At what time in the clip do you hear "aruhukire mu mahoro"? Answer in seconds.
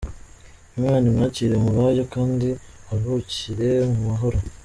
2.93-4.37